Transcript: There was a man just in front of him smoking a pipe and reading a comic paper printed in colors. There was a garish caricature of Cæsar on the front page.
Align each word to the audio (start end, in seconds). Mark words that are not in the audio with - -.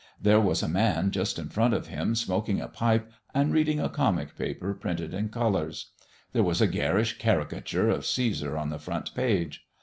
There 0.19 0.39
was 0.41 0.63
a 0.63 0.67
man 0.67 1.11
just 1.11 1.37
in 1.37 1.49
front 1.49 1.75
of 1.75 1.85
him 1.89 2.15
smoking 2.15 2.59
a 2.59 2.67
pipe 2.67 3.11
and 3.35 3.53
reading 3.53 3.79
a 3.79 3.87
comic 3.87 4.35
paper 4.35 4.73
printed 4.73 5.13
in 5.13 5.29
colors. 5.29 5.91
There 6.33 6.41
was 6.41 6.59
a 6.59 6.65
garish 6.65 7.19
caricature 7.19 7.87
of 7.91 8.01
Cæsar 8.01 8.59
on 8.59 8.71
the 8.71 8.79
front 8.79 9.13
page. 9.13 9.63